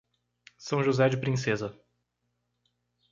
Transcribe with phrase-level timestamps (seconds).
[0.57, 1.79] São José de Princesa